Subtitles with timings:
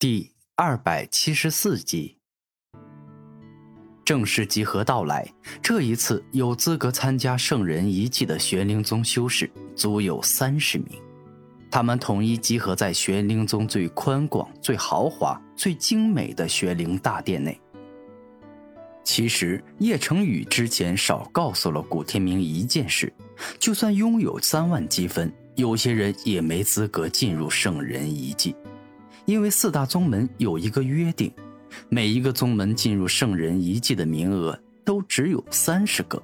[0.00, 2.16] 第二百七十四集，
[4.02, 5.30] 正式集合到来。
[5.60, 10.98] 这一次有资格参加圣人遗迹的玄灵宗修士足有三十名，
[11.70, 17.60] 他们统一集合在玄灵宗最宽广、最豪华、最精美的玄灵大殿内。
[19.04, 23.12] 其实叶成宇之前少告诉了古天明一件事：
[23.58, 28.56] 就算拥有三万积分，有些人也没资格进入圣人遗迹。
[29.30, 31.32] 因为四大宗门有一个约定，
[31.88, 36.20] 每一个宗门进入圣人遗迹的名额都只有三十个，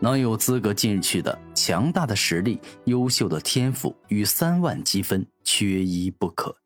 [0.00, 6.56] 能有资格进去的，强大的实力、优秀的天赋与三万积分缺一不可。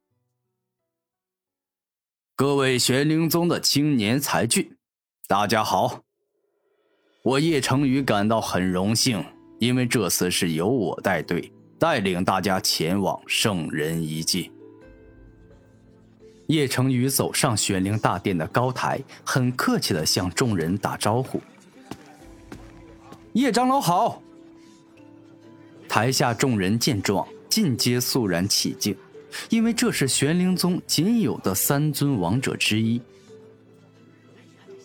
[2.35, 4.79] 各位玄灵宗的青年才俊，
[5.29, 6.01] 大家好！
[7.23, 9.23] 我叶成宇感到很荣幸，
[9.59, 14.51] 因为这次是由我带队带领大家前往圣人遗迹。
[16.47, 21.41] 叶成宇走上玄灵大殿的高台，很客气的向众人打招呼
[23.35, 24.23] ：“叶长老好。”
[25.89, 28.97] 台下众人见状，尽皆肃然起敬，
[29.49, 33.01] 因为这是玄灵宗仅有的三尊王者之一。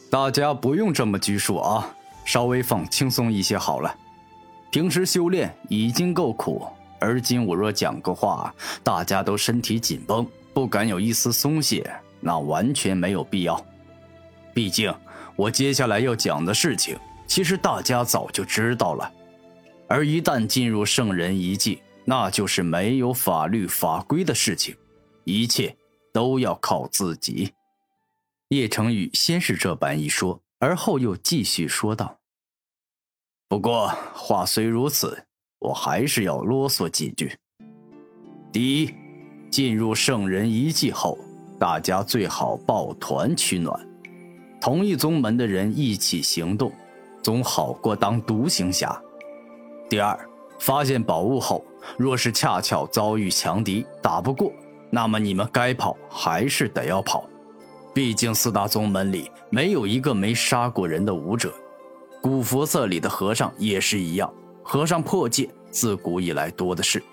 [0.10, 1.96] 大家不用这么拘束啊，
[2.26, 3.96] 稍微放轻松一些好了。
[4.72, 6.66] 平时修炼已经够苦，
[7.00, 10.26] 而今我若讲个话，大家都身体紧绷。
[10.54, 13.66] 不敢有一丝松懈，那完全没有必要。
[14.54, 14.94] 毕竟，
[15.36, 19.12] 我接下来要讲的事情，其实大家早就知道了。
[19.88, 24.76] 而一旦进入圣人遗迹，那就是没有法律法规的事情，
[25.24, 25.76] 一切
[26.14, 27.54] 都要靠自己。
[28.50, 32.20] 叶成宇先是这般一说，而后又继续说道
[33.48, 35.26] ：“不过话虽如此，
[35.60, 37.38] 我还是要啰嗦几句。
[38.52, 38.94] 第一。”
[39.52, 41.18] 进入圣人遗迹后，
[41.60, 43.78] 大家最好抱团取暖，
[44.62, 46.72] 同一宗门的人一起行动，
[47.22, 48.98] 总好过当独行侠。
[49.90, 50.18] 第二，
[50.58, 51.66] 发现宝物后，
[51.98, 54.54] 若是恰巧遭遇强敌打不过，
[54.90, 57.26] 那么你们该跑还是得要跑，
[57.94, 61.54] 毕竟四大宗门里没有一个没杀过人的武者。
[62.22, 67.04] 古佛寺里的和尚也是一样，和尚破戒自古以来多的是。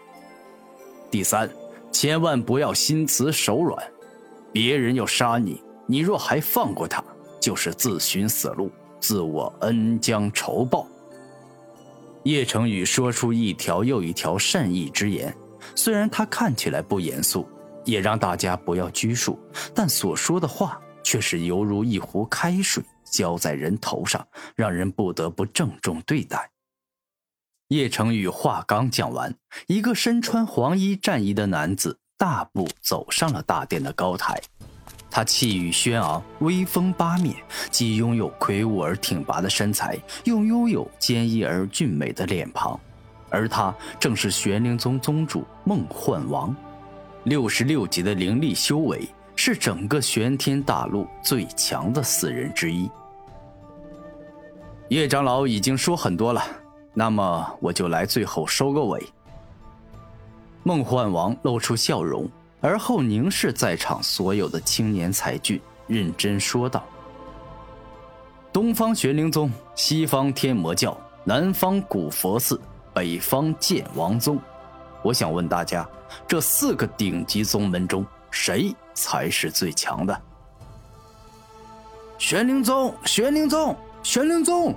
[1.10, 1.50] 第三。
[1.91, 3.76] 千万不要心慈手软，
[4.53, 7.03] 别人要杀你，你若还放过他，
[7.41, 10.87] 就是自寻死路，自我恩将仇报。
[12.25, 15.34] 叶成宇说出一条又一条善意之言，
[15.75, 17.48] 虽然他看起来不严肃，
[17.84, 19.38] 也让大家不要拘束，
[19.75, 26.50] 但所说的话却是犹如一壶开水浇在人头上，让人不得不郑重对待。
[27.68, 29.34] 叶成宇话刚讲完，
[29.66, 34.40] 一个身穿黄衣战衣的男子大步走上了大殿的高台。
[35.10, 37.36] 他气宇轩昂，威风八面，
[37.70, 42.78] 既拥有魁梧而挺拔的身材，又拥有坚毅而俊美的脸庞。
[43.28, 46.56] 而他正是玄灵宗宗主梦幻王，
[47.24, 49.06] 六十六级的灵力修为，
[49.36, 52.90] 是整个玄天大陆最强的四人之一。
[54.88, 56.42] 叶长老已经说很多了。
[56.94, 59.06] 那么我就来最后收个尾。
[60.65, 62.28] 梦幻王露出笑容，
[62.60, 66.84] 而后凝视在场所有的青年才俊，认真说道
[68.53, 72.60] ：“东方玄灵宗，西方天魔教，南方古佛寺，
[72.93, 74.38] 北方剑王宗。
[75.03, 75.88] 我想问大家，
[76.27, 80.21] 这四个顶级宗门中，谁才是最强的？”
[82.19, 84.75] 玄灵宗，玄灵宗，玄灵宗。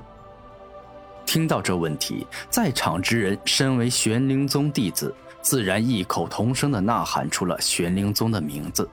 [1.32, 8.90] 听到这问题，在场之人身为玄灵宗弟子，自然异口同声的呐喊出了玄灵宗的名字。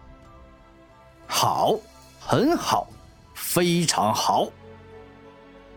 [1.27, 1.77] 好，
[2.21, 2.87] 很好，
[3.35, 4.47] 非常好。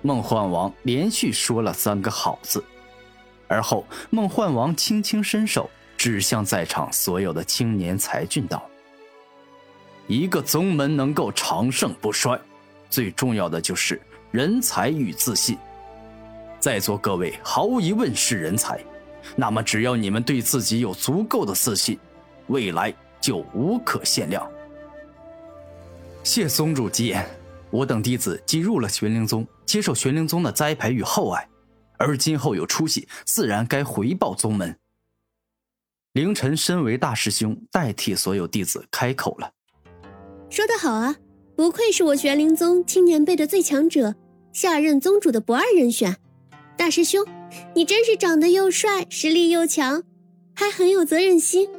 [0.04, 2.64] 梦幻王连续说了三个好字，
[3.48, 5.68] 而后梦幻王轻轻伸手
[5.98, 8.62] 指向在场所有的青年才俊道
[10.06, 12.40] ：“一个宗门能够长盛不衰，
[12.88, 14.00] 最重要的就是
[14.30, 15.58] 人才与自信。”
[16.62, 18.80] 在座各位毫无疑问是人才，
[19.36, 21.98] 那么只要你们对自己有足够的自信，
[22.48, 24.48] 未来就无可限量。
[26.24, 27.28] 谢宗主吉言，
[27.72, 31.50] 我等弟子既入了玄灵宗，接受玄灵宗的栽培与厚爱，
[31.98, 34.78] 而今后有出息，自然该回报宗门。
[36.14, 39.52] 凌晨身为大师兄，代替所有弟子开口了
[40.52, 41.16] ：“说得好啊，
[41.56, 44.14] 不愧是我玄灵宗青年辈的最强者，
[44.54, 46.18] 下任宗主的不二人选。”
[46.82, 47.24] 大师兄，
[47.76, 50.02] 你真是长得又帅，实力又强，
[50.56, 51.70] 还很有责任心。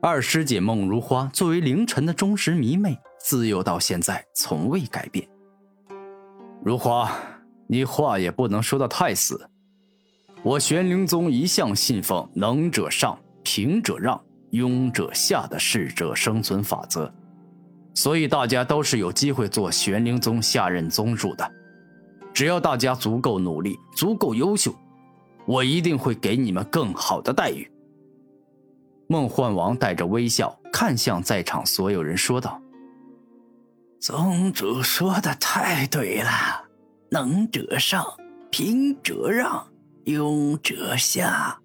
[0.00, 5.28] 二师姐孟如花作为凌晨的忠实迷妹，自幼到现在从未改变。
[6.62, 7.10] 如花，
[7.66, 9.50] 你话也不能说的太死。
[10.44, 17.12] 我玄灵宗一向信奉能者上、平者让、庸者下的适者生存法则，
[17.92, 21.50] 所以大家都是有机会做玄灵宗下任宗主的。
[22.36, 24.70] 只要大家足够努力、足够优秀，
[25.46, 27.66] 我一定会给你们更好的待遇。
[29.06, 32.60] 梦幻王带着微笑看向在场所有人，说道
[33.98, 36.30] ：“宗主说的太对了，
[37.08, 38.04] 能者上，
[38.50, 39.66] 平者让，
[40.04, 41.58] 庸者下。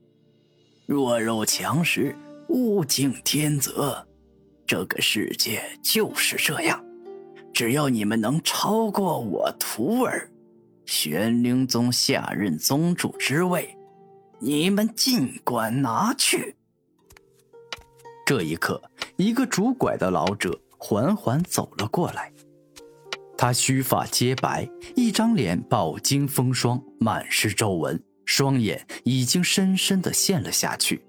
[0.85, 2.15] 弱肉强食，
[2.47, 4.07] 物竞天择，
[4.65, 6.81] 这个世界就是这样。
[7.51, 10.25] 只要你们能超过我徒儿。”
[10.91, 13.77] 玄灵宗下任宗主之位，
[14.39, 16.53] 你们尽管拿去。
[18.25, 18.81] 这一刻，
[19.15, 22.29] 一个拄拐的老者缓缓走了过来。
[23.37, 31.01] 他须发皆白，一张脸饱经风霜，满是皱纹，双眼已经深深的陷了下去，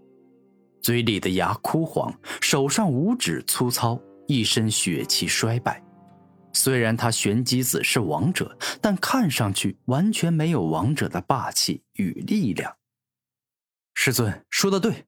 [0.81, 5.82] 嘴里的牙枯黄，手上五指粗糙，一身血气衰败。
[6.52, 12.76] 虽然他玄机子是王者，但看上去完全没有王者的霸气与力量。
[13.94, 15.06] 师尊说的对，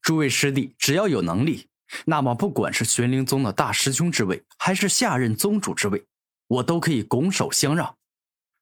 [0.00, 1.68] 诸位师弟只要有能力，
[2.04, 6.06] 那么不管是玄灵宗的大师兄之位，还是下任宗主之位，
[6.48, 7.96] 我都可以拱手相让，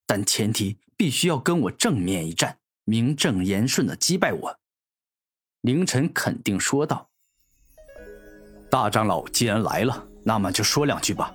[0.07, 4.59] 但前提必须要跟我正面一战，名正言顺的击败我。
[5.61, 7.11] 凌晨肯定说道
[8.71, 11.35] ：“大长老既然来了，那么就说两句吧。”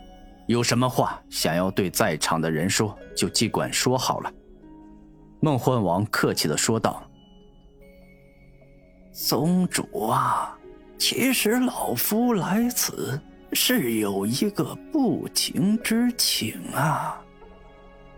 [0.49, 4.33] 有什么话想要对在场的人说，就尽管说好了。”
[5.39, 7.07] 梦幻王客气的说道。
[9.13, 10.57] “宗主啊，
[10.97, 13.21] 其实老夫来此
[13.53, 17.21] 是有一个不情之请啊。”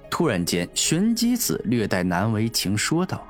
[0.10, 3.22] 突然间，玄机子略带难为情说道：“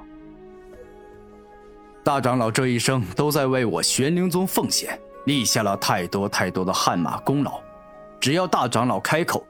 [2.06, 7.59] 大长老这一生都在为我玄灵宗奉献，立下了太多太多的汗马功劳。”
[8.21, 9.44] 只要大长老开口，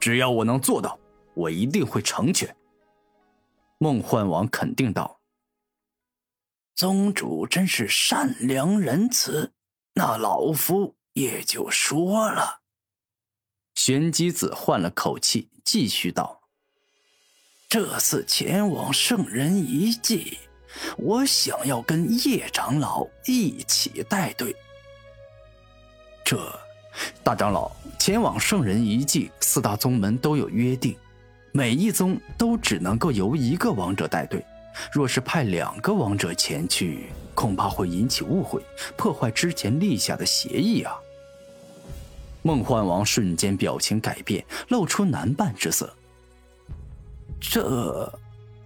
[0.00, 0.98] 只要我能做到，
[1.32, 2.54] 我一定会成全。
[3.78, 5.20] 梦幻王肯定道
[6.74, 9.52] ：“宗主真是善良仁慈，
[9.94, 12.62] 那老夫也就说了。”
[13.76, 16.40] 玄机子换了口气，继续道
[17.70, 20.38] ：“这次前往圣人遗迹，
[20.98, 24.56] 我想要跟叶长老一起带队。
[26.24, 26.58] 这，
[27.22, 27.70] 大长老。”
[28.06, 30.94] 前往圣人遗迹，四大宗门都有约定，
[31.50, 34.40] 每一宗都只能够由一个王者带队。
[34.92, 38.62] 若是派两个王者前去，恐怕会引起误会，
[38.96, 40.94] 破坏之前立下的协议啊！
[42.42, 45.92] 梦幻王瞬间表情改变，露出难办之色。
[47.40, 48.16] 这，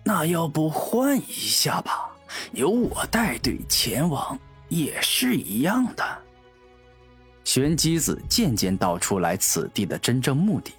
[0.05, 2.11] 那要不换一下吧？
[2.53, 4.39] 由我带队前往，
[4.69, 6.05] 也是一样的。
[7.53, 10.73] 玄机子渐渐道出来此地的真正目的。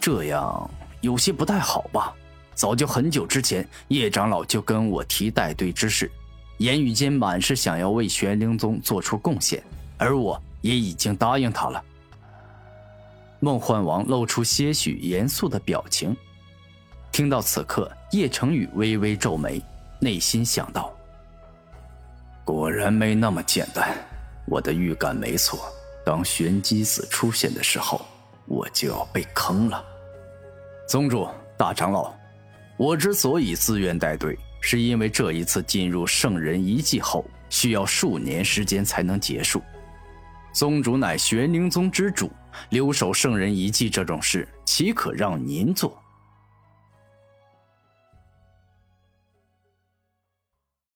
[0.00, 0.70] 这样
[1.00, 2.14] 有些不太好吧？
[2.54, 6.08] 早就很久之前，叶长老就跟我提带队之事，
[6.58, 9.60] 言语间满是想要为玄灵宗做出贡献，
[9.96, 11.82] 而我也已经答应他了。
[13.40, 16.16] 梦幻王露出些许严肃的表情。
[17.10, 19.60] 听到此刻，叶成宇微微皱眉，
[20.00, 20.94] 内心想到：
[22.44, 23.98] 果然没那么简单。
[24.50, 25.60] 我的预感没错，
[26.04, 28.04] 当玄机子出现的时候，
[28.46, 29.84] 我就要被坑了。
[30.88, 32.14] 宗主、大长老，
[32.78, 39.62] 我之所以自愿带队，是因为这一次进入圣人遗迹后，需要数年时间才能结束。
[40.54, 42.30] 宗主乃玄灵宗之主，
[42.70, 46.02] 留守圣人遗迹这种事，岂可让您做？